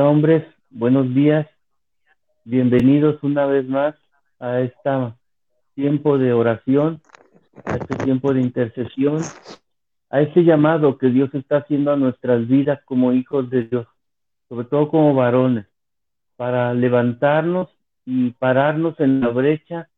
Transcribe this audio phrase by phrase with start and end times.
[0.00, 1.46] Hombres, buenos días.
[2.44, 3.96] Bienvenidos una vez más
[4.38, 4.90] a este
[5.74, 7.00] tiempo de oración,
[7.64, 9.18] a este tiempo de intercesión,
[10.10, 13.86] a este llamado que Dios está haciendo a nuestras vidas como hijos de Dios,
[14.48, 15.66] sobre todo como varones,
[16.36, 17.68] para levantarnos
[18.04, 19.88] y pararnos en la brecha,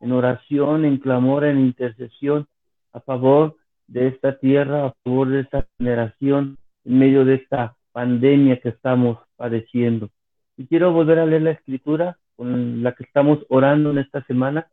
[0.00, 2.48] en oración, en clamor, en intercesión,
[2.92, 3.56] a favor
[3.86, 9.18] de esta tierra, a favor de esta generación, en medio de esta pandemia que estamos
[9.40, 10.10] padeciendo.
[10.58, 14.66] Y quiero volver a leer la escritura con la que estamos orando en esta semana.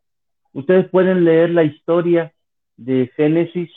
[0.52, 2.34] Ustedes pueden leer la historia
[2.76, 3.72] de Génesis,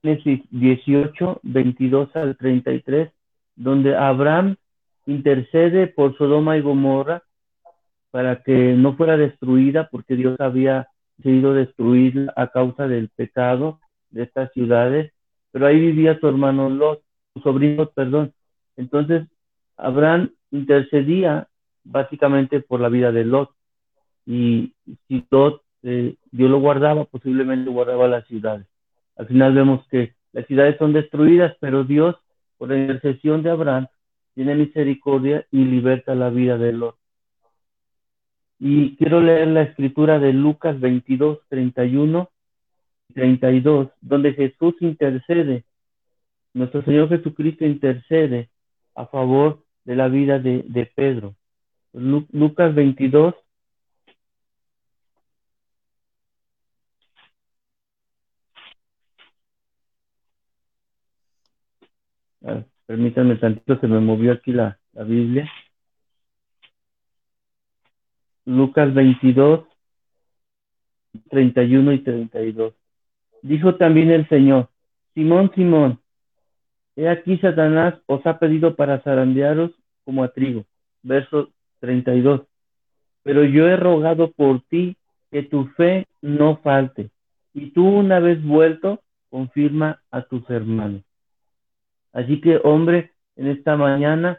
[0.00, 3.10] Génesis 18, 22 al 33,
[3.54, 4.56] donde Abraham
[5.04, 7.22] intercede por Sodoma y Gomorra
[8.10, 14.22] para que no fuera destruida porque Dios había decidido destruirla a causa del pecado de
[14.22, 15.12] estas ciudades,
[15.52, 17.02] pero ahí vivía su hermano Lot,
[17.34, 18.32] su sobrino, perdón.
[18.76, 19.26] Entonces
[19.78, 21.48] Abraham intercedía
[21.84, 23.50] básicamente por la vida de Lot.
[24.26, 24.74] Y
[25.06, 28.66] si Lot, eh, Dios lo guardaba, posiblemente guardaba las ciudades.
[29.16, 32.16] Al final vemos que las ciudades son destruidas, pero Dios,
[32.58, 33.86] por la intercesión de Abraham,
[34.34, 36.96] tiene misericordia y liberta la vida de Lot.
[38.58, 42.28] Y quiero leer la escritura de Lucas 22, 31
[43.08, 45.64] y 32, donde Jesús intercede,
[46.54, 48.50] nuestro Señor Jesucristo intercede
[48.94, 51.34] a favor de la vida de, de Pedro.
[51.94, 53.34] Lucas 22.
[62.84, 65.50] permítanme tantito, se me movió aquí la, la Biblia.
[68.44, 69.66] Lucas 22,
[71.30, 72.74] 31 y 32.
[73.40, 74.68] Dijo también el Señor,
[75.14, 75.98] Simón, Simón,
[76.98, 79.70] He aquí Satanás os ha pedido para zarandearos
[80.08, 80.64] como a trigo.
[81.02, 82.40] Verso 32.
[83.22, 84.96] Pero yo he rogado por ti
[85.30, 87.10] que tu fe no falte.
[87.52, 91.02] Y tú una vez vuelto, confirma a tus hermanos.
[92.14, 94.38] Así que, hombre, en esta mañana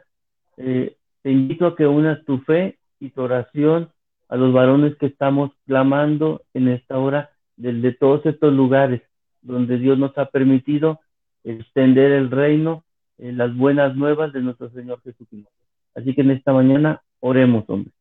[0.58, 3.91] eh, te invito a que unas tu fe y tu oración
[4.28, 9.03] a los varones que estamos clamando en esta hora desde todos estos lugares
[9.44, 11.00] donde Dios nos ha permitido
[11.44, 12.84] extender el reino,
[13.19, 15.59] en las buenas nuevas de nuestro Señor Jesucristo.
[15.95, 17.91] Así que en esta mañana oremos, hombre.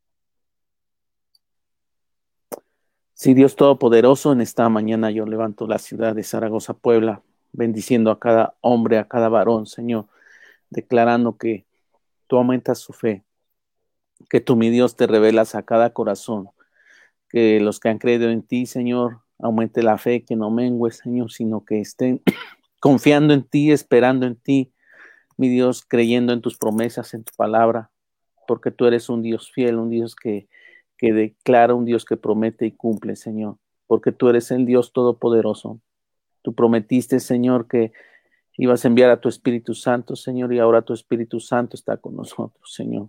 [3.15, 7.23] Sí, Dios Todopoderoso, en esta mañana yo levanto la ciudad de Zaragoza, Puebla,
[7.53, 10.07] bendiciendo a cada hombre, a cada varón, Señor,
[10.71, 11.67] declarando que
[12.29, 13.25] tú aumentas su fe,
[14.31, 16.51] que tú, mi Dios, te revelas a cada corazón,
[17.29, 21.33] que los que han creído en ti, Señor, aumente la fe, que no mengue, Señor,
[21.33, 22.23] sino que estén
[22.81, 24.73] confiando en ti, esperando en ti,
[25.39, 27.91] mi Dios, creyendo en tus promesas, en tu palabra,
[28.47, 30.49] porque tú eres un Dios fiel, un Dios que,
[31.01, 33.57] declara, un Dios que promete y cumple, Señor,
[33.87, 35.81] porque tú eres el Dios todopoderoso.
[36.43, 37.93] Tú prometiste, Señor, que
[38.59, 42.17] ibas a enviar a tu Espíritu Santo, Señor, y ahora tu Espíritu Santo está con
[42.17, 43.09] nosotros, Señor.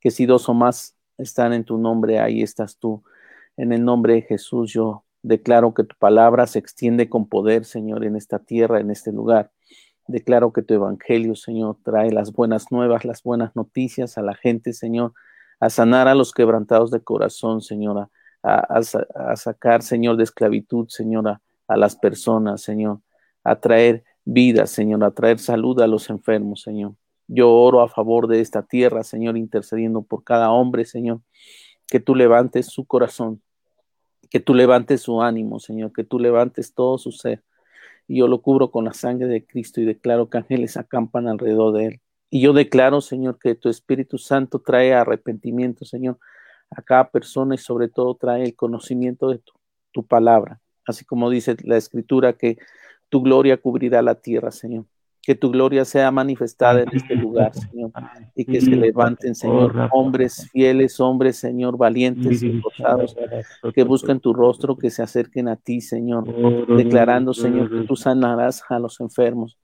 [0.00, 3.04] Que si dos o más están en tu nombre, ahí estás tú.
[3.56, 8.04] En el nombre de Jesús yo Declaro que tu palabra se extiende con poder, Señor,
[8.04, 9.50] en esta tierra, en este lugar.
[10.08, 14.72] Declaro que tu evangelio, Señor, trae las buenas nuevas, las buenas noticias a la gente,
[14.72, 15.12] Señor,
[15.58, 18.08] a sanar a los quebrantados de corazón, Señora,
[18.42, 23.00] a, sacar, Señor, de esclavitud, Señora, a las personas, Señor,
[23.42, 26.94] a traer vida, Señor, a traer salud a los enfermos, Señor.
[27.26, 31.20] Yo oro a favor de esta tierra, Señor, intercediendo por cada hombre, Señor,
[31.88, 33.42] que tú levantes su corazón,
[34.30, 37.42] que tú levantes su ánimo, Señor, que tú levantes todo su ser.
[38.08, 41.74] Y yo lo cubro con la sangre de Cristo y declaro que ángeles acampan alrededor
[41.74, 42.00] de él.
[42.30, 46.18] Y yo declaro, Señor, que tu Espíritu Santo trae arrepentimiento, Señor,
[46.70, 49.52] a cada persona y sobre todo trae el conocimiento de tu,
[49.92, 50.60] tu palabra.
[50.86, 52.58] Así como dice la Escritura, que
[53.08, 54.86] tu gloria cubrirá la tierra, Señor
[55.26, 57.90] que tu gloria sea manifestada en este lugar, Señor,
[58.36, 63.16] y que se levanten, Señor, hombres fieles, hombres, Señor, valientes y forzados,
[63.74, 66.24] que busquen tu rostro, que se acerquen a ti, Señor,
[66.76, 69.58] declarando, Señor, que tú sanarás a los enfermos.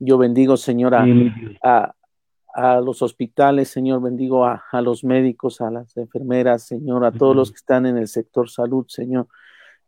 [0.00, 1.94] Yo bendigo, Señor, a,
[2.52, 7.36] a, los hospitales, Señor, bendigo a, a los médicos, a las enfermeras, Señor, a todos
[7.36, 9.28] los que están en el sector salud, Señor,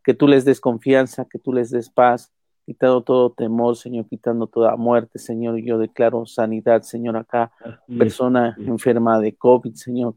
[0.04, 2.32] que tú les des confianza, que tú les des paz,
[2.66, 5.56] quitando todo temor, Señor, quitando toda muerte, Señor.
[5.58, 7.52] Yo declaro sanidad, Señor, acá,
[7.96, 10.14] persona enferma de COVID, Señor.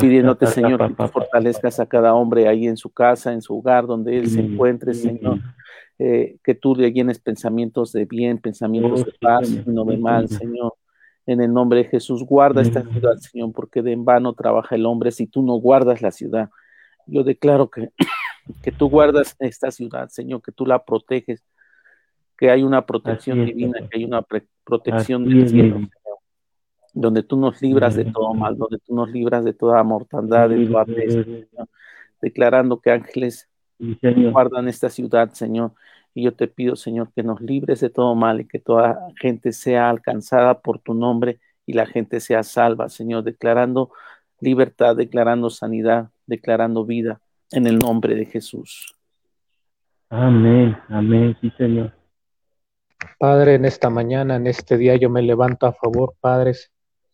[0.00, 3.86] Pidiéndote, Señor, que tú fortalezcas a cada hombre ahí en su casa, en su hogar,
[3.86, 5.40] donde él se encuentre, Señor.
[5.98, 10.74] Eh, que tú le llenes pensamientos de bien, pensamientos de paz no de mal, Señor.
[11.26, 14.86] En el nombre de Jesús, guarda esta ciudad, Señor, porque de en vano trabaja el
[14.86, 16.50] hombre si tú no guardas la ciudad.
[17.06, 17.90] Yo declaro que,
[18.62, 21.44] que tú guardas esta ciudad, Señor, que tú la proteges,
[22.36, 24.22] que hay una protección divina, que hay una
[24.64, 25.80] protección del cielo,
[26.92, 30.66] donde tú nos libras de todo mal, donde tú nos libras de toda mortandad, de
[30.66, 31.48] toda peste,
[32.20, 33.48] declarando que ángeles
[33.78, 35.72] guardan esta ciudad, Señor.
[36.14, 39.52] Y yo te pido, Señor, que nos libres de todo mal y que toda gente
[39.52, 43.90] sea alcanzada por tu nombre y la gente sea salva, Señor, declarando
[44.40, 48.94] libertad, declarando sanidad, declarando vida en el nombre de Jesús.
[50.10, 51.92] Amén, amén, sí, Señor.
[53.18, 56.52] Padre, en esta mañana, en este día, yo me levanto a favor, Padre,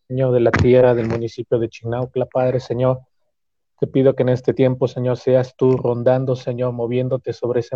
[0.07, 2.99] Señor, de la tierra, del municipio de Chinaucla, Padre, Señor.
[3.79, 7.75] Te pido que en este tiempo, Señor, seas tú rondando, Señor, moviéndote sobre ese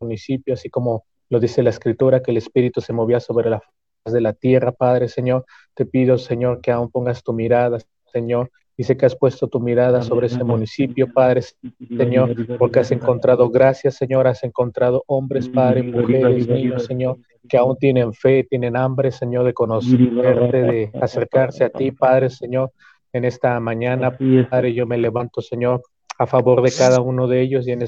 [0.00, 4.12] municipio, así como lo dice la Escritura, que el Espíritu se movía sobre la faz
[4.12, 5.44] de la tierra, Padre, Señor.
[5.74, 7.78] Te pido, Señor, que aún pongas tu mirada,
[8.12, 8.50] Señor.
[8.76, 11.42] Dice que has puesto tu mirada sobre ese municipio, Padre,
[11.96, 17.18] Señor, porque has encontrado gracias, Señor, has encontrado hombres, Padre, mujeres, niños, Señor,
[17.48, 22.72] que aún tienen fe, tienen hambre, Señor, de conocerte, de acercarse a ti, Padre, Señor
[23.14, 24.18] en esta mañana,
[24.50, 25.82] Padre, yo me levanto, Señor,
[26.18, 27.82] a favor de cada uno de ellos y en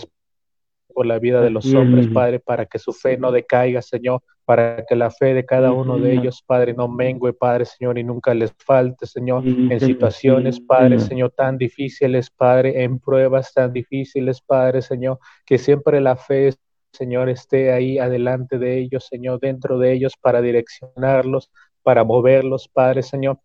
[0.96, 4.82] por la vida de los hombres, Padre, para que su fe no decaiga, Señor, para
[4.88, 8.32] que la fe de cada uno de ellos, Padre, no mengue, Padre, Señor, y nunca
[8.32, 14.80] les falte, Señor, en situaciones, Padre, Señor, tan difíciles, Padre, en pruebas tan difíciles, Padre,
[14.80, 16.54] Señor, que siempre la fe,
[16.94, 21.50] Señor, esté ahí adelante de ellos, Señor, dentro de ellos para direccionarlos,
[21.82, 23.38] para moverlos, Padre, Señor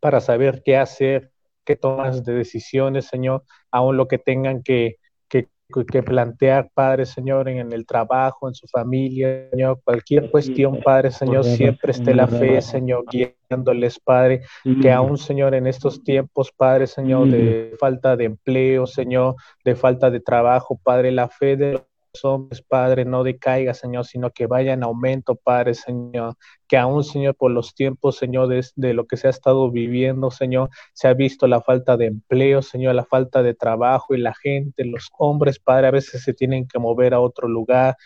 [0.00, 1.30] para saber qué hacer,
[1.64, 4.96] qué tomas de decisiones, Señor, aún lo que tengan que,
[5.68, 11.44] que, plantear, Padre, Señor, en, el trabajo, en su familia, Señor, cualquier cuestión, Padre, Señor,
[11.44, 14.42] siempre esté la fe, Señor, guiándoles, Padre,
[14.80, 20.10] que aún, Señor, en estos tiempos, Padre, Señor, de falta de empleo, Señor, de falta
[20.10, 21.82] de trabajo, Padre, la fe de
[22.24, 26.34] hombres, Padre, no decaiga, Señor, sino que vaya en aumento, Padre, Señor.
[26.66, 30.70] Que aún, Señor, por los tiempos, Señor, de, lo que se ha estado viviendo, Señor,
[30.92, 34.84] se ha visto la falta de empleo, Señor, la falta de trabajo y la gente,
[34.84, 37.96] los hombres, Padre, a veces se tienen que mover a otro lugar,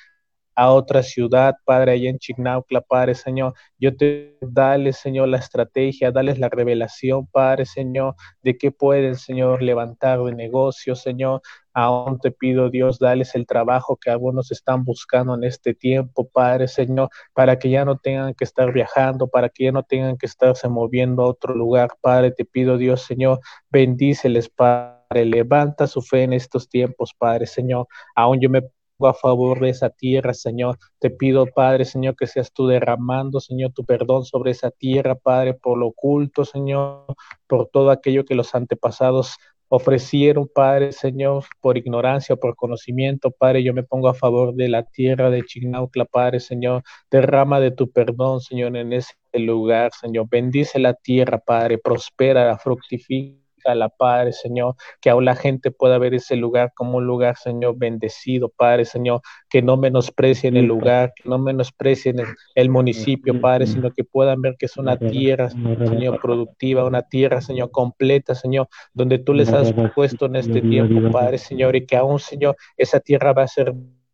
[0.54, 3.54] a otra ciudad, Padre, allá en Chignaucla, Padre, Señor.
[3.78, 9.62] Yo te dale, Señor, la estrategia, dales la revelación, Padre, Señor, de qué pueden, Señor,
[9.62, 11.40] levantar de negocio, Señor.
[11.74, 16.68] Aún te pido, Dios, dales el trabajo que algunos están buscando en este tiempo, Padre,
[16.68, 20.26] Señor, para que ya no tengan que estar viajando, para que ya no tengan que
[20.26, 22.30] estarse moviendo a otro lugar, Padre.
[22.32, 23.40] Te pido, Dios, Señor,
[23.70, 25.24] bendíceles, Padre.
[25.24, 27.86] Levanta su fe en estos tiempos, Padre, Señor.
[28.14, 28.62] Aún yo me
[29.06, 30.78] a favor de esa tierra, Señor.
[30.98, 35.54] Te pido, Padre, Señor, que seas tú derramando, Señor, tu perdón sobre esa tierra, Padre,
[35.54, 37.06] por lo oculto, Señor,
[37.46, 39.36] por todo aquello que los antepasados
[39.74, 44.68] ofrecieron, Padre, Señor, por ignorancia o por conocimiento, Padre, yo me pongo a favor de
[44.68, 50.26] la tierra de Chignautla, Padre, Señor, derrama de tu perdón, Señor, en ese lugar, Señor,
[50.28, 56.14] bendice la tierra, Padre, prospera, fructifica la Padre, Señor, que aún la gente pueda ver
[56.14, 61.28] ese lugar como un lugar, Señor, bendecido, Padre, Señor, que no menosprecien el lugar, que
[61.28, 62.16] no menosprecien
[62.54, 67.40] el, municipio, Padre, sino que puedan ver que es una tierra, Señor, productiva, una tierra,
[67.40, 71.96] Señor, completa, Señor, donde tú les has puesto en este tiempo, Padre, Señor, y que
[71.96, 73.72] aún, Señor, esa tierra va a ser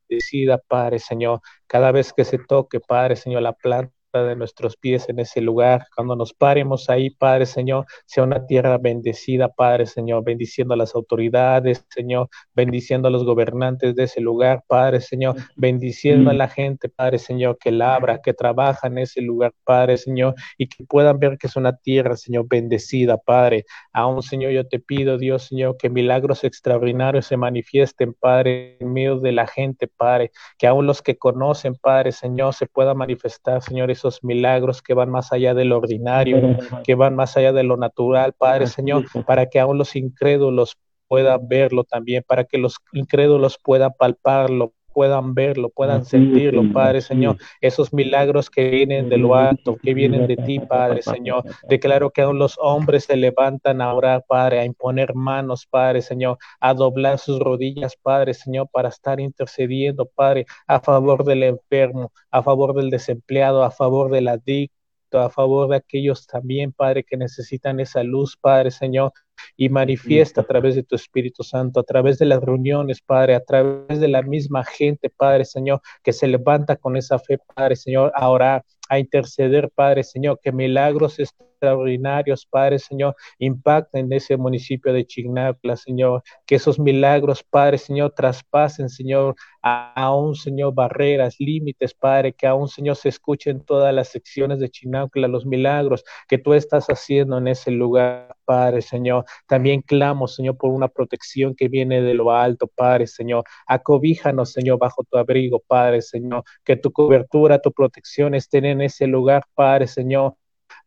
[0.08, 5.08] bendecida, Padre, Señor, cada vez que se toque, Padre, Señor, la planta de nuestros pies
[5.08, 5.86] en ese lugar.
[5.94, 10.94] Cuando nos paremos ahí, Padre Señor, sea una tierra bendecida, Padre Señor, bendiciendo a las
[10.94, 16.88] autoridades, Señor, bendiciendo a los gobernantes de ese lugar, Padre Señor, bendiciendo a la gente,
[16.88, 21.36] Padre Señor, que labra, que trabaja en ese lugar, Padre Señor, y que puedan ver
[21.36, 23.66] que es una tierra, Señor, bendecida, Padre.
[23.92, 29.18] Aún, Señor, yo te pido, Dios, Señor, que milagros extraordinarios se manifiesten, Padre, en medio
[29.18, 33.90] de la gente, Padre, que aún los que conocen, Padre Señor, se pueda manifestar, Señor,
[33.98, 38.32] esos milagros que van más allá del ordinario, que van más allá de lo natural,
[38.32, 40.76] Padre Señor, para que aún los incrédulos
[41.08, 47.36] puedan verlo también, para que los incrédulos puedan palparlo, puedan verlo, puedan sentirlo, Padre Señor,
[47.60, 51.44] esos milagros que vienen de lo alto, que vienen de ti, Padre Señor.
[51.68, 56.38] Declaro que aún los hombres se levantan a orar, Padre, a imponer manos, Padre Señor,
[56.58, 62.42] a doblar sus rodillas, Padre Señor, para estar intercediendo, Padre, a favor del enfermo, a
[62.42, 64.77] favor del desempleado, a favor del adicto
[65.12, 69.12] a favor de aquellos también, Padre, que necesitan esa luz, Padre Señor,
[69.56, 73.44] y manifiesta a través de tu Espíritu Santo, a través de las reuniones, Padre, a
[73.44, 78.12] través de la misma gente, Padre Señor, que se levanta con esa fe, Padre Señor,
[78.14, 84.36] a orar, a interceder, Padre Señor, que milagros estén extraordinarios, Padre Señor, impacten en ese
[84.36, 91.94] municipio de Chignapla, Señor, que esos milagros, Padre Señor, traspasen, Señor, aún, Señor, barreras, límites,
[91.94, 96.54] Padre, que aún, Señor, se escuchen todas las secciones de Chignapla, los milagros que tú
[96.54, 99.24] estás haciendo en ese lugar, Padre Señor.
[99.46, 103.44] También clamo, Señor, por una protección que viene de lo alto, Padre Señor.
[103.66, 106.44] Acobíjanos, Señor, bajo tu abrigo, Padre Señor.
[106.64, 110.34] Que tu cobertura, tu protección estén en ese lugar, Padre Señor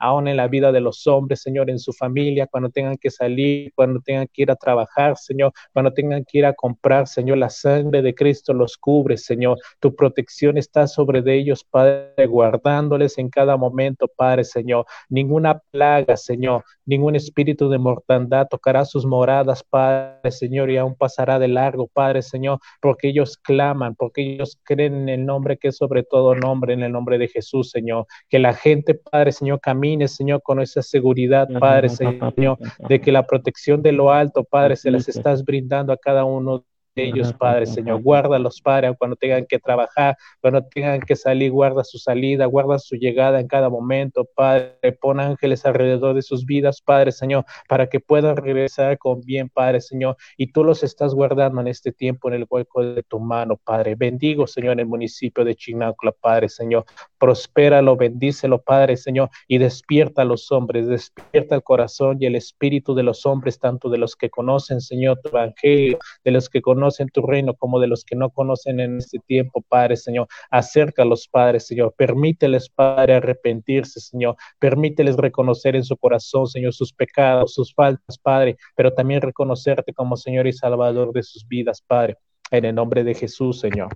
[0.02, 3.72] aún en la vida de los hombres, Señor, en su familia, cuando tengan que salir,
[3.76, 7.50] cuando tengan que ir a trabajar, Señor, cuando tengan que ir a comprar, Señor, la
[7.50, 9.58] sangre de Cristo los cubre, Señor.
[9.80, 14.86] Tu protección está sobre de ellos, Padre, guardándoles en cada momento, Padre, Señor.
[15.08, 21.38] Ninguna plaga, Señor, ningún espíritu de mortandad tocará sus moradas, Padre, Señor, y aún pasará
[21.38, 25.78] de largo, Padre, Señor, porque ellos claman, porque ellos creen en el nombre que es
[25.78, 28.08] sobre todo nombre, en el nombre de Jesús, Señor.
[28.30, 32.58] Que la gente, Padre, Señor, camine, Señor, con esa seguridad, Padre, Señor,
[32.88, 36.66] de que la protección de lo alto, Padre, se las estás brindando a cada uno
[36.96, 38.02] ellos, Padre Señor.
[38.02, 42.96] Guárdalos, Padre, cuando tengan que trabajar, cuando tengan que salir, guarda su salida, guarda su
[42.96, 44.76] llegada en cada momento, Padre.
[45.00, 49.82] Pon ángeles alrededor de sus vidas, Padre Señor, para que puedan regresar con bien, Padre
[49.82, 50.18] Señor.
[50.38, 53.96] Y tú los estás guardando en este tiempo en el hueco de tu mano, Padre.
[53.96, 56.86] Bendigo, Señor, el municipio de Chinácula, Padre Señor.
[57.18, 62.94] Prospéralo, bendícelo, Padre Señor, y despierta a los hombres, despierta el corazón y el espíritu
[62.94, 66.81] de los hombres, tanto de los que conocen, Señor, tu evangelio, de los que conocen
[66.82, 70.28] conocen tu reino como de los que no conocen en este tiempo, Padre Señor.
[70.50, 71.94] Acércalos, Padre Señor.
[71.96, 74.36] Permíteles, Padre, arrepentirse, Señor.
[74.58, 80.18] Permíteles reconocer en su corazón, Señor, sus pecados, sus faltas, Padre, pero también reconocerte como
[80.18, 82.18] Señor y Salvador de sus vidas, Padre.
[82.50, 83.90] En el nombre de Jesús, Señor.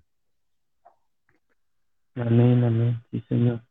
[2.14, 3.04] Amén, amén.
[3.10, 3.64] Sí, Señor.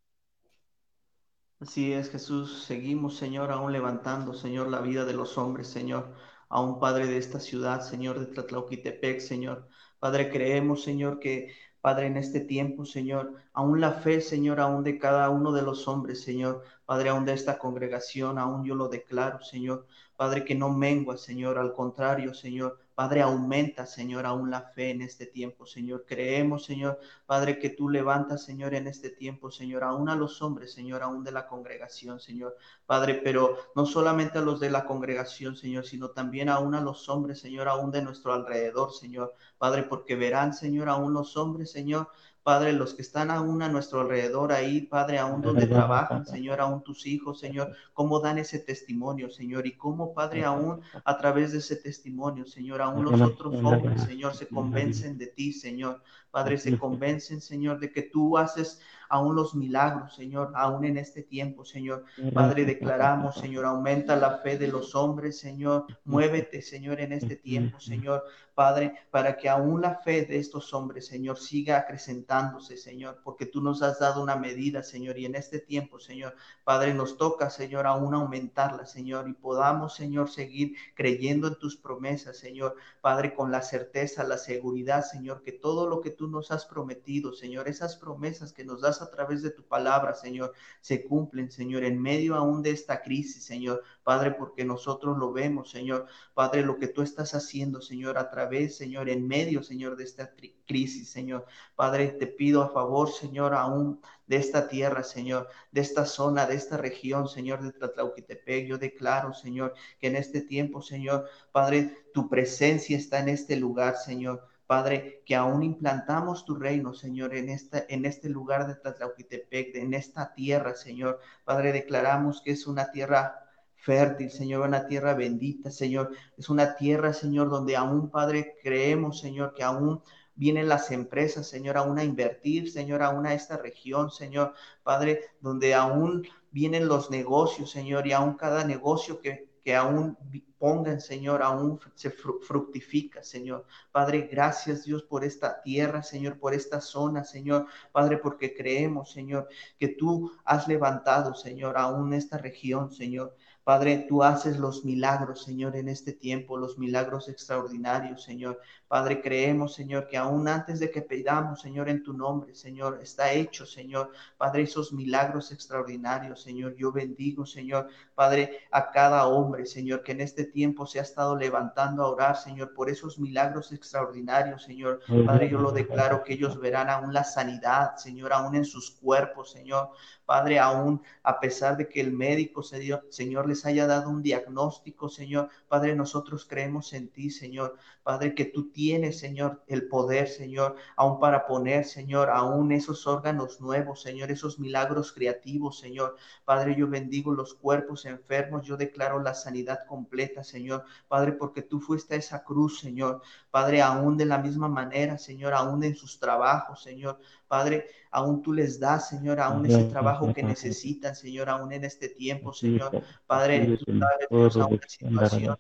[1.61, 2.65] Así es, Jesús.
[2.65, 7.19] Seguimos, Señor, aún levantando, Señor, la vida de los hombres, Señor a un Padre de
[7.19, 9.67] esta ciudad, Señor, de Tlatlauquitepec, Señor.
[9.99, 14.97] Padre, creemos, Señor, que Padre, en este tiempo, Señor, aún la fe, Señor, aún de
[14.97, 19.43] cada uno de los hombres, Señor, Padre, aún de esta congregación, aún yo lo declaro,
[19.43, 24.91] Señor, Padre, que no mengua, Señor, al contrario, Señor, Padre, aumenta, Señor, aún la fe
[24.91, 26.05] en este tiempo, Señor.
[26.07, 30.73] Creemos, Señor, Padre, que tú levantas, Señor, en este tiempo, Señor, aún a los hombres,
[30.73, 32.57] Señor, aún de la congregación, Señor.
[32.87, 37.09] Padre, pero no solamente a los de la congregación, Señor, sino también aún a los
[37.09, 39.35] hombres, Señor, aún de nuestro alrededor, Señor.
[39.59, 42.09] Padre, porque verán, Señor, aún los hombres, Señor,
[42.45, 46.85] Padre, los que están aún a nuestro alrededor ahí, Padre, aún donde trabajan, Señor, aún
[46.85, 51.59] tus hijos, Señor, cómo dan ese testimonio, Señor, y cómo, Padre, aún a través de
[51.59, 56.03] ese testimonio, Señor, aún los otros hombres, Señor, se convencen de ti, Señor.
[56.35, 61.23] Padre, se convencen, Señor, de que tú haces aún los milagros, Señor, aún en este
[61.23, 62.05] tiempo, Señor.
[62.33, 65.87] Padre, declaramos, Señor, aumenta la fe de los hombres, Señor.
[66.05, 68.25] Muévete, Señor, en este tiempo, Señor.
[68.55, 73.61] Padre, para que aún la fe de estos hombres, Señor, siga acrecentándose, Señor, porque tú
[73.61, 77.87] nos has dado una medida, Señor, y en este tiempo, Señor, Padre, nos toca, Señor,
[77.87, 83.61] aún aumentarla, Señor, y podamos, Señor, seguir creyendo en tus promesas, Señor, Padre, con la
[83.61, 88.53] certeza, la seguridad, Señor, que todo lo que tú nos has prometido, Señor, esas promesas
[88.53, 92.63] que nos das a través de tu palabra, Señor, se cumplen, Señor, en medio aún
[92.63, 97.35] de esta crisis, Señor, Padre, porque nosotros lo vemos, Señor, Padre, lo que tú estás
[97.35, 100.35] haciendo, Señor, a través, Señor, en medio, Señor, de esta
[100.67, 101.47] crisis, Señor.
[101.77, 106.55] Padre, te pido a favor, Señor, aún de esta tierra, Señor, de esta zona, de
[106.55, 108.67] esta región, Señor, de Tlatlauquitepec.
[108.67, 113.97] Yo declaro, Señor, que en este tiempo, Señor, Padre, tu presencia está en este lugar,
[113.97, 114.47] Señor.
[114.67, 119.95] Padre, que aún implantamos tu reino, Señor, en, esta, en este lugar de Tlatlauquitepec, en
[119.95, 121.21] esta tierra, Señor.
[121.45, 123.45] Padre, declaramos que es una tierra
[123.77, 126.13] fértil, Señor, una tierra bendita, Señor.
[126.39, 130.03] Es una tierra, Señor, donde aún, Padre, creemos, Señor, que aún
[130.35, 135.75] vienen las empresas, Señor, aún a invertir, Señor, aún a esta región, Señor, Padre, donde
[135.75, 140.17] aún vienen los negocios, Señor, y aún cada negocio que, que aún
[140.59, 143.67] pongan, Señor, aún se fructifica, Señor.
[143.91, 147.67] Padre, gracias Dios por esta tierra, Señor, por esta zona, Señor.
[147.91, 153.35] Padre, porque creemos, Señor, que tú has levantado, Señor, aún esta región, Señor.
[153.65, 158.61] Padre, tú haces los milagros, Señor, en este tiempo, los milagros extraordinarios, Señor.
[158.89, 163.33] Padre, creemos, Señor, que aún antes de que pidamos, Señor, en tu nombre, Señor, está
[163.33, 164.11] hecho, Señor.
[164.37, 166.77] Padre, esos milagros extraordinarios, Señor.
[166.77, 171.35] Yo bendigo, Señor, Padre, a cada hombre, Señor, que en este tiempo se ha estado
[171.35, 175.01] levantando a orar, Señor, por esos milagros extraordinarios, Señor.
[175.25, 179.53] Padre, yo lo declaro que ellos verán aún la sanidad, Señor, aún en sus cuerpos,
[179.53, 179.89] Señor.
[180.27, 185.49] Padre, aún a pesar de que el médico, Señor, les haya dado un diagnóstico, Señor,
[185.69, 187.77] Padre, nosotros creemos en ti, Señor.
[188.03, 193.61] Padre, que tú tienes, Señor, el poder, Señor, aún para poner, Señor, aún esos órganos
[193.61, 196.17] nuevos, Señor, esos milagros creativos, Señor.
[196.45, 200.85] Padre, yo bendigo los cuerpos enfermos, yo declaro la sanidad completa, Señor.
[201.07, 203.23] Padre, porque tú fuiste a esa cruz, Señor.
[203.53, 207.21] Padre, aún de la misma manera, Señor, aún en sus trabajos, Señor.
[207.49, 212.09] Padre, aún tú les das, Señor, aún ese trabajo que necesitan, Señor, aún en este
[212.09, 213.03] tiempo, Señor.
[213.27, 214.81] Padre, tú sabes, aún
[215.17, 215.57] la situación,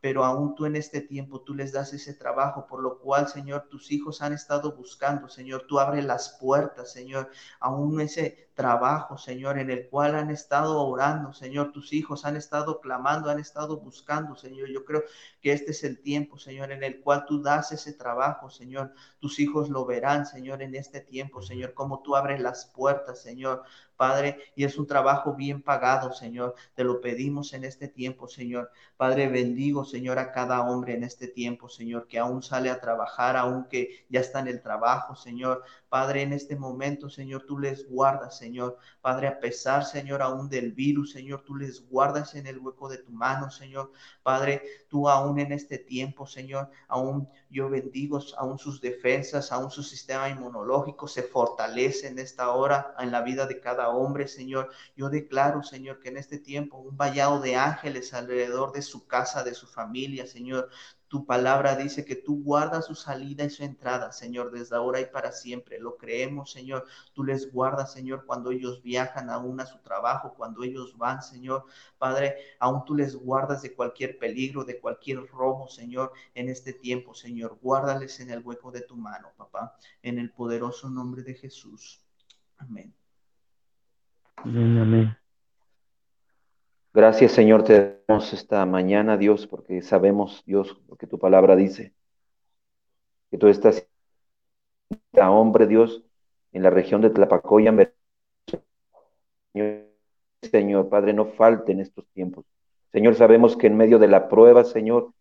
[0.00, 3.66] pero aún tú en este tiempo tú les das ese trabajo, por lo cual, Señor,
[3.68, 9.58] tus hijos han estado buscando, Señor, tú abres las puertas, Señor, aún ese trabajo, Señor,
[9.58, 14.36] en el cual han estado orando, Señor, tus hijos han estado clamando, han estado buscando,
[14.36, 14.68] Señor.
[14.70, 15.02] Yo creo
[15.46, 18.92] que este es el tiempo, Señor, en el cual tú das ese trabajo, Señor.
[19.20, 23.62] Tus hijos lo verán, Señor, en este tiempo, Señor, como tú abres las puertas, Señor.
[23.96, 26.56] Padre, y es un trabajo bien pagado, Señor.
[26.74, 28.72] Te lo pedimos en este tiempo, Señor.
[28.96, 33.36] Padre, bendigo, Señor, a cada hombre en este tiempo, Señor, que aún sale a trabajar,
[33.36, 35.62] aunque ya está en el trabajo, Señor.
[35.88, 38.78] Padre, en este momento, Señor, tú les guardas, Señor.
[39.00, 42.98] Padre, a pesar, Señor, aún del virus, Señor, tú les guardas en el hueco de
[42.98, 43.92] tu mano, Señor.
[44.22, 49.82] Padre, tú aún en este tiempo, Señor, aún yo bendigo, aún sus defensas, aún su
[49.82, 54.70] sistema inmunológico se fortalece en esta hora en la vida de cada hombre, Señor.
[54.96, 59.44] Yo declaro, Señor, que en este tiempo un vallado de ángeles alrededor de su casa,
[59.44, 60.68] de su familia, Señor.
[61.08, 65.06] Tu palabra dice que tú guardas su salida y su entrada, Señor, desde ahora y
[65.06, 65.78] para siempre.
[65.78, 66.84] Lo creemos, Señor.
[67.14, 71.64] Tú les guardas, Señor, cuando ellos viajan aún a su trabajo, cuando ellos van, Señor.
[71.98, 77.14] Padre, aún tú les guardas de cualquier peligro, de cualquier robo, Señor, en este tiempo,
[77.14, 77.58] Señor.
[77.62, 82.00] Guárdales en el hueco de tu mano, papá, en el poderoso nombre de Jesús.
[82.58, 82.92] Amén.
[84.36, 85.25] Amén, amén.
[86.96, 91.92] Gracias, Señor, te damos esta mañana, Dios, porque sabemos, Dios, lo que tu palabra dice,
[93.30, 93.86] que tú estás,
[95.12, 96.02] hombre, Dios,
[96.52, 97.92] en la región de Tlapacoya,
[100.40, 102.46] Señor, Padre, no falte en estos tiempos.
[102.92, 105.12] Señor, sabemos que en medio de la prueba, Señor,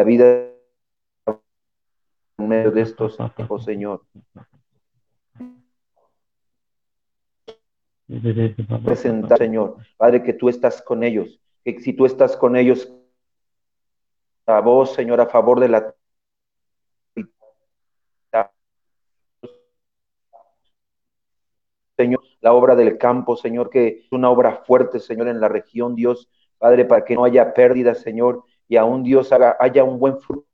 [0.00, 0.50] la vida
[2.38, 4.02] en medio de estos tiempos, Señor.
[8.82, 12.90] Presentar, Señor, Padre, que tú estás con ellos, que si tú estás con ellos,
[14.46, 15.94] a vos, Señor, a favor de la
[21.98, 25.94] Señor, la obra del campo, Señor, que es una obra fuerte, Señor, en la región,
[25.94, 30.16] Dios, Padre, para que no haya pérdida, Señor, y aún Dios haga, haya un buen
[30.20, 30.46] fruto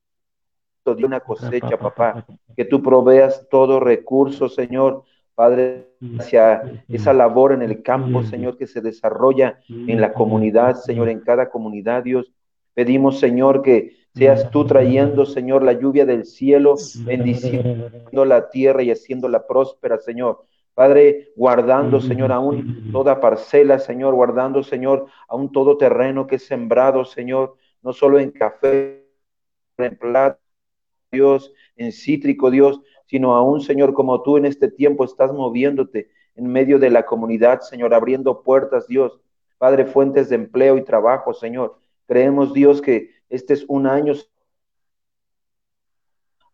[0.86, 2.24] de una cosecha, papá,
[2.56, 5.02] que tú proveas todo recurso, Señor,
[5.34, 11.10] Padre, hacia esa labor en el campo, Señor, que se desarrolla en la comunidad, Señor,
[11.10, 12.32] en cada comunidad, Dios.
[12.72, 18.90] Pedimos, Señor, que seas tú trayendo, Señor, la lluvia del cielo, bendiciendo la tierra y
[18.90, 20.46] haciéndola próspera, Señor.
[20.72, 27.04] Padre, guardando, Señor, aún toda parcela, Señor, guardando, Señor, aún todo terreno que es sembrado,
[27.04, 29.06] Señor, no solo en café,
[29.78, 30.40] en plata,
[31.12, 36.48] Dios, en cítrico, Dios, sino aún, Señor, como tú en este tiempo estás moviéndote en
[36.48, 39.20] medio de la comunidad, Señor, abriendo puertas, Dios.
[39.56, 41.78] Padre, fuentes de empleo y trabajo, Señor.
[42.08, 44.14] Creemos, Dios, que este es un año,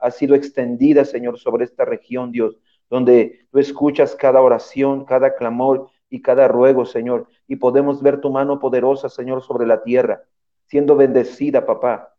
[0.01, 2.59] ha sido extendida, Señor, sobre esta región, Dios,
[2.91, 8.29] donde tú escuchas cada oración, cada clamor y cada ruego, Señor, y podemos ver tu
[8.29, 10.25] mano poderosa, Señor, sobre la tierra
[10.73, 12.15] siendo bendecida, papá,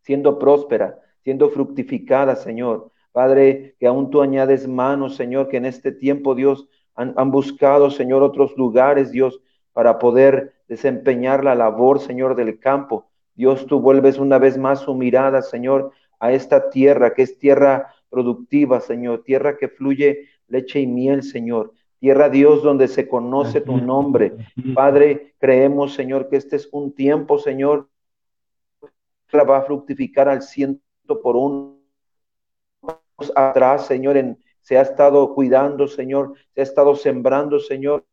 [0.00, 2.90] siendo próspera, siendo fructificada, Señor.
[3.12, 7.92] Padre, que aún tú añades manos, Señor, que en este tiempo, Dios, han, han, buscado,
[7.92, 9.40] Señor, otros lugares, Dios,
[9.72, 13.06] para poder desempeñar la labor, Señor, del campo.
[13.36, 17.94] Dios, tú vuelves una vez más su mirada, Señor, a esta tierra, que es tierra
[18.10, 21.72] productiva, Señor, tierra que fluye leche y miel, Señor.
[21.98, 24.36] Tierra Dios donde se conoce tu nombre.
[24.74, 27.88] Padre, creemos, Señor, que este es un tiempo, Señor,
[29.28, 31.76] que va a fructificar al ciento por uno.
[33.34, 38.04] Atrás, Señor, en, se ha estado cuidando, Señor, se ha estado sembrando, Señor.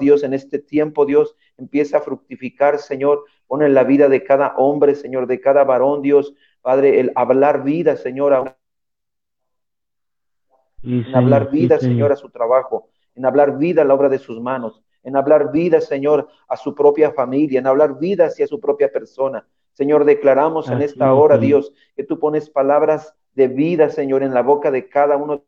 [0.00, 4.54] Dios, en este tiempo, Dios, empieza a fructificar, Señor, pone en la vida de cada
[4.56, 8.57] hombre, Señor, de cada varón, Dios, Padre, el hablar vida, Señor, a
[10.82, 14.40] en hablar vida, Señor, a su trabajo, en hablar vida a la obra de sus
[14.40, 18.90] manos, en hablar vida, Señor, a su propia familia, en hablar vida hacia su propia
[18.90, 19.46] persona.
[19.72, 24.42] Señor, declaramos en esta hora, Dios, que tú pones palabras de vida, Señor, en la
[24.42, 25.44] boca de cada uno,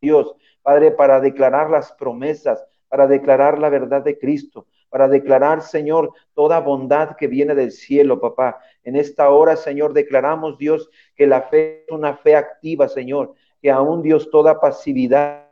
[0.00, 6.12] Dios, Padre, para declarar las promesas, para declarar la verdad de Cristo, para declarar, Señor,
[6.34, 8.58] toda bondad que viene del cielo, papá.
[8.84, 13.70] En esta hora, Señor, declaramos, Dios, que la fe es una fe activa, Señor, que
[13.70, 15.48] aún Dios toda pasividad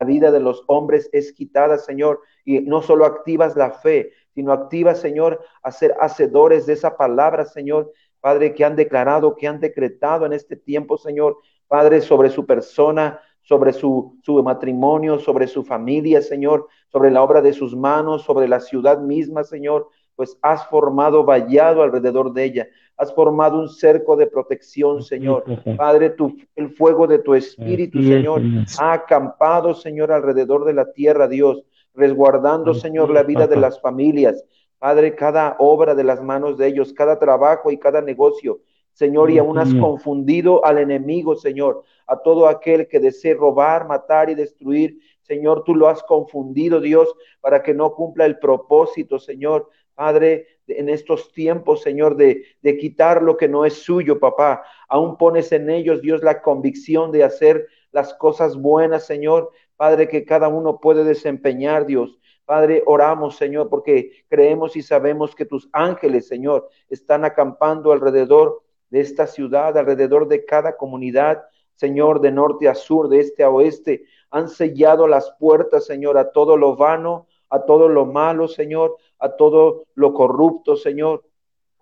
[0.00, 4.52] la vida de los hombres es quitada, Señor, y no solo activas la fe, sino
[4.52, 9.60] activas, Señor, a ser hacedores de esa palabra, Señor, Padre, que han declarado, que han
[9.60, 15.64] decretado en este tiempo, Señor, Padre, sobre su persona, sobre su, su matrimonio, sobre su
[15.64, 19.88] familia, Señor, sobre la obra de sus manos, sobre la ciudad misma, Señor,
[20.18, 25.44] pues has formado vallado alrededor de ella has formado un cerco de protección, Señor.
[25.76, 28.42] Padre, tu, el fuego de tu espíritu, Señor,
[28.80, 31.62] ha acampado, Señor, alrededor de la tierra, Dios,
[31.94, 34.44] resguardando, Señor, la vida de las familias.
[34.80, 38.58] Padre, cada obra de las manos de ellos, cada trabajo y cada negocio.
[38.92, 44.28] Señor, y aún has confundido al enemigo, Señor, a todo aquel que desee robar, matar
[44.28, 44.98] y destruir.
[45.22, 50.88] Señor, tú lo has confundido, Dios, para que no cumpla el propósito, Señor, Padre, en
[50.88, 54.62] estos tiempos, Señor, de, de quitar lo que no es suyo, papá.
[54.88, 59.50] Aún pones en ellos, Dios, la convicción de hacer las cosas buenas, Señor.
[59.74, 62.16] Padre, que cada uno puede desempeñar, Dios.
[62.44, 69.00] Padre, oramos, Señor, porque creemos y sabemos que tus ángeles, Señor, están acampando alrededor de
[69.00, 71.42] esta ciudad, alrededor de cada comunidad,
[71.74, 74.04] Señor, de norte a sur, de este a oeste.
[74.30, 79.30] Han sellado las puertas, Señor, a todo lo vano, a todo lo malo, Señor, a
[79.30, 81.24] todo lo corrupto, Señor,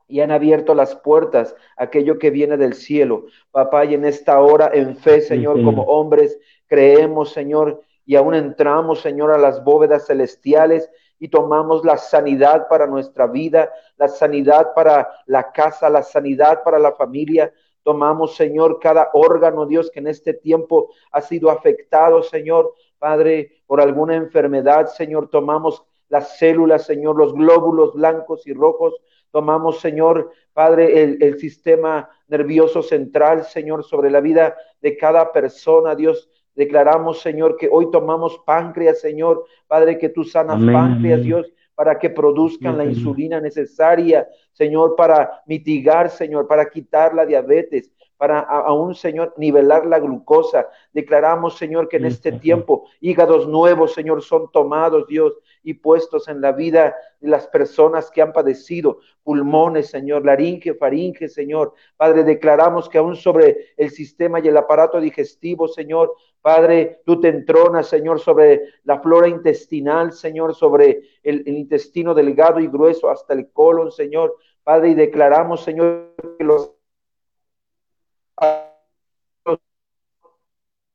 [0.09, 3.27] y han abierto las puertas a aquello que viene del cielo.
[3.51, 9.01] Papá, y en esta hora, en fe, Señor, como hombres, creemos, Señor, y aún entramos,
[9.01, 15.09] Señor, a las bóvedas celestiales y tomamos la sanidad para nuestra vida, la sanidad para
[15.27, 17.53] la casa, la sanidad para la familia.
[17.83, 22.75] Tomamos, Señor, cada órgano, Dios, que en este tiempo ha sido afectado, Señor,
[23.07, 28.97] Padre, por alguna enfermedad, Señor, tomamos las células, Señor, los glóbulos blancos y rojos.
[29.31, 36.29] Tomamos, Señor, Padre, el, sistema nervioso central, Señor, sobre la vida de cada persona, Dios.
[36.57, 42.11] Declaramos, Señor, que hoy tomamos páncreas, Señor, Padre, que tú sanas páncreas, Dios, para que
[42.11, 49.35] produzcan la insulina necesaria, Señor, para mitigar, Señor, para quitar la diabetes, para aún, Señor,
[49.37, 50.69] nivelar la glucosa.
[50.93, 56.41] Declaramos, Señor, que en este tiempo hígados nuevos, Señor, son tomados, Dios, y puestos en
[56.41, 61.75] la vida de las personas que han padecido pulmones, Señor, laringe, faringe, Señor.
[61.97, 67.29] Padre, declaramos que aún sobre el sistema y el aparato digestivo, Señor, Padre, tú te
[67.29, 73.35] entronas, Señor, sobre la flora intestinal, Señor, sobre el, el intestino delgado y grueso hasta
[73.35, 74.37] el colon, Señor.
[74.63, 76.76] Padre, y declaramos, Señor, que los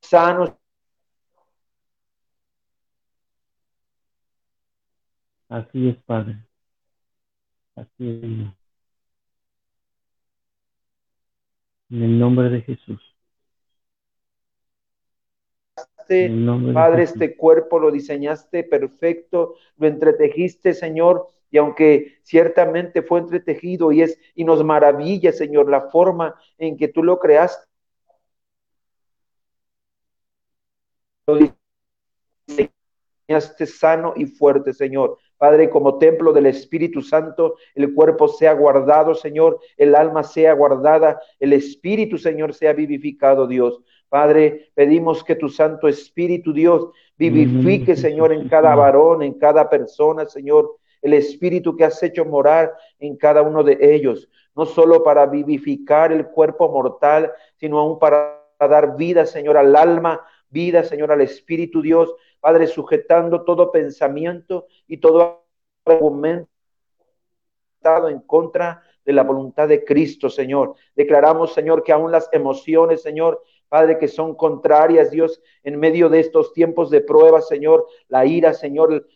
[0.02, 0.52] sanos
[5.52, 6.38] Así es, Padre.
[7.76, 8.24] Así es.
[11.90, 13.02] En el nombre de Jesús.
[16.74, 24.02] Padre, este cuerpo lo diseñaste perfecto, lo entretejiste, Señor, y aunque ciertamente fue entretejido y
[24.02, 27.68] es y nos maravilla, Señor, la forma en que tú lo creaste.
[31.28, 31.38] Lo
[32.48, 35.18] diseñaste sano y fuerte, Señor.
[35.38, 41.20] Padre, como templo del Espíritu Santo, el cuerpo sea guardado, Señor, el alma sea guardada,
[41.40, 43.82] el Espíritu, Señor, sea vivificado, Dios.
[44.08, 50.26] Padre, pedimos que tu Santo Espíritu, Dios, vivifique, Señor, en cada varón, en cada persona,
[50.26, 55.26] Señor, el Espíritu que has hecho morar en cada uno de ellos, no solo para
[55.26, 61.22] vivificar el cuerpo mortal, sino aún para dar vida, Señor, al alma, vida, Señor, al
[61.22, 65.46] Espíritu, Dios, Padre, sujetando todo pensamiento y todo
[65.86, 66.50] argumento
[67.84, 70.76] en contra de la voluntad de Cristo, Señor.
[70.96, 76.20] Declaramos, Señor, que aún las emociones, Señor, Padre, que son contrarias, Dios, en medio de
[76.20, 79.08] estos tiempos de prueba, Señor, la ira, Señor,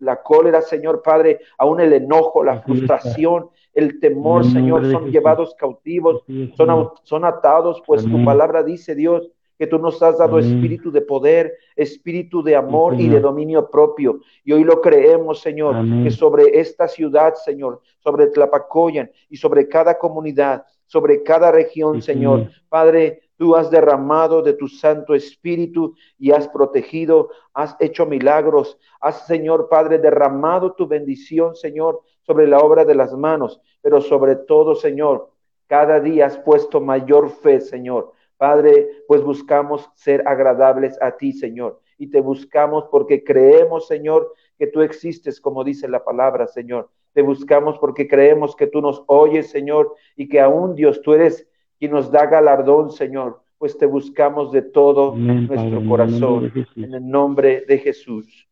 [0.00, 6.24] la cólera, Señor, Padre, aún el enojo, la frustración, el temor, Señor, son llevados cautivos,
[6.56, 11.02] son, son atados, pues tu palabra dice, Dios, que tú nos has dado espíritu de
[11.02, 14.18] poder, espíritu de amor y de dominio propio.
[14.42, 19.96] Y hoy lo creemos, Señor, que sobre esta ciudad, Señor, sobre Tlapacoyan y sobre cada
[20.00, 26.46] comunidad, sobre cada región, Señor, Padre, Tú has derramado de tu Santo Espíritu y has
[26.46, 32.94] protegido, has hecho milagros, has, Señor Padre, derramado tu bendición, Señor, sobre la obra de
[32.94, 35.28] las manos, pero sobre todo, Señor,
[35.66, 38.12] cada día has puesto mayor fe, Señor.
[38.36, 44.68] Padre, pues buscamos ser agradables a ti, Señor, y te buscamos porque creemos, Señor, que
[44.68, 46.90] tú existes, como dice la palabra, Señor.
[47.12, 51.48] Te buscamos porque creemos que tú nos oyes, Señor, y que aún Dios, tú eres
[51.82, 57.64] quien nos da galardón, Señor, pues te buscamos de todo nuestro corazón, en el nombre
[57.66, 58.48] de Jesús.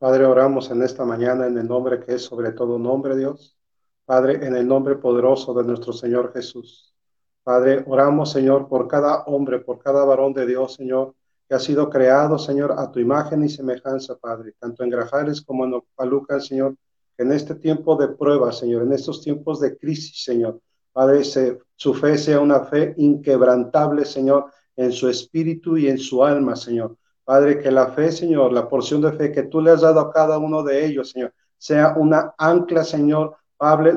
[0.00, 3.56] Padre, oramos en esta mañana en el nombre que es sobre todo nombre, Dios.
[4.04, 6.92] Padre, en el nombre poderoso de nuestro Señor Jesús.
[7.44, 11.14] Padre, oramos, Señor, por cada hombre, por cada varón de Dios, Señor,
[11.48, 15.66] que ha sido creado, Señor, a tu imagen y semejanza, Padre, tanto en Grajales como
[15.66, 16.74] en Opaluca, Señor,
[17.16, 20.58] que en este tiempo de prueba, Señor, en estos tiempos de crisis, Señor,
[20.92, 26.56] Padre, su fe sea una fe inquebrantable, Señor, en su espíritu y en su alma,
[26.56, 26.96] Señor.
[27.24, 30.12] Padre, que la fe, Señor, la porción de fe que tú le has dado a
[30.12, 33.36] cada uno de ellos, Señor, sea una ancla, Señor,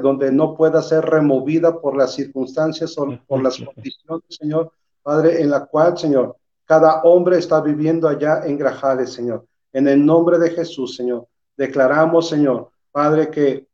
[0.01, 5.49] donde no pueda ser removida por las circunstancias o por las condiciones, Señor, Padre, en
[5.49, 9.45] la cual, Señor, cada hombre está viviendo allá en Grajales, Señor.
[9.73, 11.27] En el nombre de Jesús, Señor,
[11.57, 13.67] declaramos, Señor, Padre, que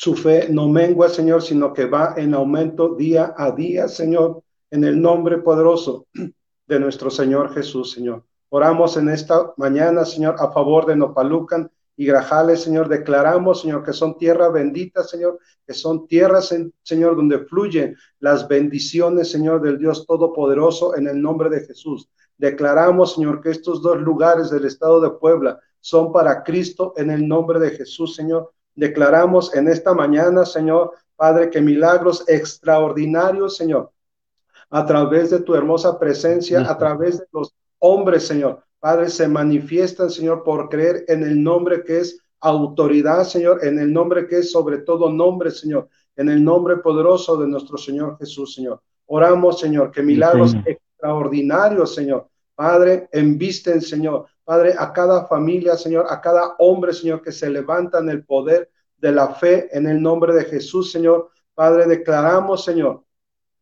[0.00, 4.84] su fe no mengua, Señor, sino que va en aumento día a día, Señor, en
[4.84, 6.06] el nombre poderoso
[6.66, 8.24] de nuestro Señor Jesús, Señor.
[8.48, 13.92] Oramos en esta mañana, Señor, a favor de Nopalucan, y Grajales, Señor, declaramos, Señor, que
[13.92, 20.06] son tierra bendita, Señor, que son tierras, Señor, donde fluyen las bendiciones, Señor, del Dios
[20.06, 22.08] Todopoderoso en el nombre de Jesús.
[22.38, 27.28] Declaramos, Señor, que estos dos lugares del estado de Puebla son para Cristo en el
[27.28, 28.50] nombre de Jesús, Señor.
[28.74, 33.92] Declaramos en esta mañana, Señor, Padre, que milagros extraordinarios, Señor,
[34.70, 40.10] a través de tu hermosa presencia, a través de los hombres, Señor, Padre, se manifiestan,
[40.10, 44.50] Señor, por creer en el nombre que es autoridad, Señor, en el nombre que es
[44.50, 48.80] sobre todo nombre, Señor, en el nombre poderoso de nuestro Señor Jesús, Señor.
[49.06, 52.28] Oramos, Señor, que milagros extraordinarios, Señor.
[52.54, 54.26] Padre, envisten, Señor.
[54.50, 58.68] Padre, a cada familia, Señor, a cada hombre, Señor, que se levanta en el poder
[58.98, 61.30] de la fe en el nombre de Jesús, Señor.
[61.54, 63.04] Padre, declaramos, Señor,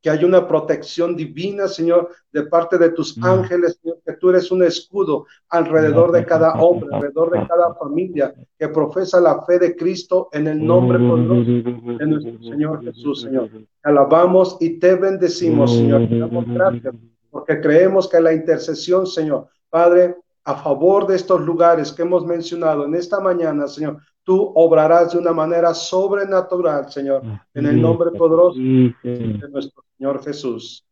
[0.01, 3.23] que hay una protección divina, Señor, de parte de tus mm.
[3.23, 8.33] ángeles, Señor, que tú eres un escudo alrededor de cada hombre, alrededor de cada familia
[8.59, 13.51] que profesa la fe de Cristo en el nombre de nuestro Señor Jesús, Señor.
[13.51, 16.09] Te alabamos y te bendecimos, Señor.
[16.09, 16.95] Te damos gracias
[17.31, 20.17] porque creemos que la intercesión, Señor, Padre,
[20.49, 25.19] a favor de estos lugares que hemos mencionado en esta mañana, Señor, tú obrarás de
[25.19, 30.87] una manera sobrenatural, Señor, en el nombre poderoso de nuestro Señor Jesús.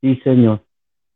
[0.00, 0.60] Sí, Señor.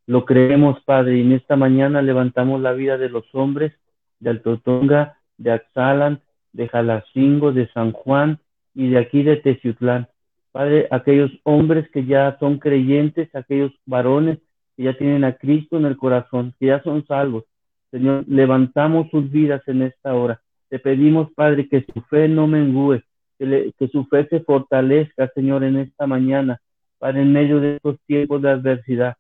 [0.07, 3.73] Lo creemos, Padre, y en esta mañana levantamos la vida de los hombres
[4.19, 6.21] de Altotonga, de Axalan,
[6.53, 8.41] de Jalacingo, de San Juan
[8.75, 10.09] y de aquí de Teciutlán.
[10.51, 14.41] Padre, aquellos hombres que ya son creyentes, aquellos varones
[14.79, 17.43] que ya tienen a Cristo en el corazón, que ya son salvos.
[17.91, 20.41] Señor, levantamos sus vidas en esta hora.
[20.69, 23.03] Te pedimos, Padre, que su fe no mengüe,
[23.41, 26.61] que, su fe se fortalezca, Señor, en esta mañana,
[27.01, 29.17] para en medio de estos tiempos de adversidad.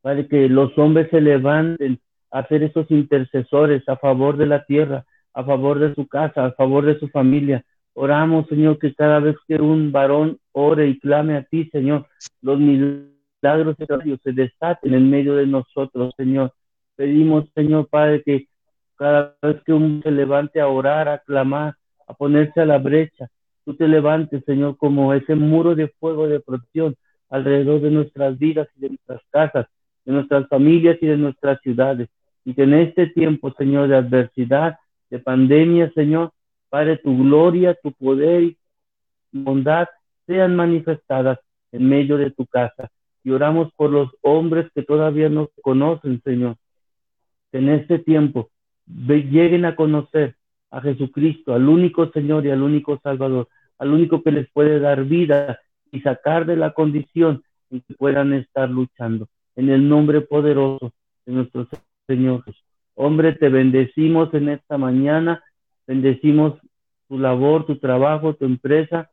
[0.00, 1.98] Padre, que los hombres se levanten
[2.30, 6.52] a ser esos intercesores a favor de la tierra, a favor de su casa, a
[6.52, 7.66] favor de su familia.
[7.92, 12.06] Oramos, Señor, que cada vez que un varón ore y clame a ti, Señor,
[12.40, 16.52] los milagros Dios se desaten en medio de nosotros, Señor.
[16.96, 18.48] Pedimos, Señor Padre, que
[18.96, 21.74] cada vez que uno se levante a orar, a clamar,
[22.06, 23.28] a ponerse a la brecha.
[23.64, 26.96] Tú te levantes, Señor, como ese muro de fuego de protección
[27.30, 29.66] alrededor de nuestras vidas y de nuestras casas,
[30.04, 32.08] de nuestras familias y de nuestras ciudades.
[32.44, 34.78] Y que en este tiempo, Señor, de adversidad,
[35.10, 36.32] de pandemia, Señor,
[36.70, 38.58] Padre, tu gloria, tu poder y
[39.30, 39.86] bondad
[40.26, 41.38] sean manifestadas
[41.72, 42.90] en medio de tu casa.
[43.28, 46.56] Y oramos por los hombres que todavía no conocen, Señor.
[47.52, 48.48] En este tiempo
[48.86, 50.36] lleguen a conocer
[50.70, 55.04] a Jesucristo, al único Señor y al único Salvador, al único que les puede dar
[55.04, 55.58] vida
[55.92, 59.28] y sacar de la condición en que puedan estar luchando.
[59.56, 60.94] En el nombre poderoso
[61.26, 61.68] de nuestro
[62.06, 62.44] Señor.
[62.94, 65.44] Hombre, te bendecimos en esta mañana,
[65.86, 66.54] bendecimos
[67.08, 69.10] tu labor, tu trabajo, tu empresa,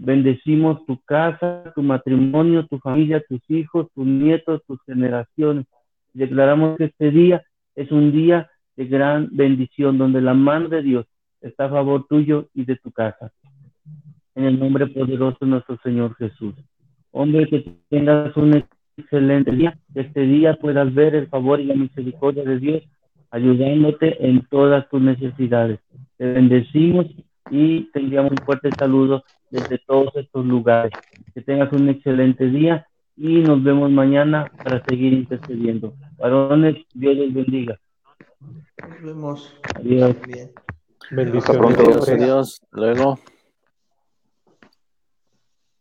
[0.00, 5.66] bendecimos tu casa, tu matrimonio, tu familia, tus hijos, tus nietos, tus generaciones.
[6.14, 7.42] Declaramos que este día
[7.76, 11.06] es un día de gran bendición, donde la mano de Dios
[11.42, 13.30] está a favor tuyo y de tu casa.
[14.34, 16.54] En el nombre poderoso de nuestro Señor Jesús.
[17.10, 18.64] Hombre, que tengas un
[18.96, 22.82] excelente día, que este día puedas ver el favor y la misericordia de Dios
[23.30, 25.78] ayudándote en todas tus necesidades.
[26.16, 27.06] Te bendecimos
[27.50, 30.92] y te enviamos un fuerte saludo desde todos estos lugares.
[31.34, 32.86] Que tengas un excelente día
[33.16, 35.94] y nos vemos mañana para seguir intercediendo.
[36.18, 37.78] Varones, Dios les bendiga.
[38.88, 39.54] Nos vemos.
[39.74, 40.16] Adiós.
[40.26, 40.50] Bien.
[41.10, 41.78] Bendiciones.
[41.78, 42.62] Adiós, adiós.
[42.70, 43.18] Luego.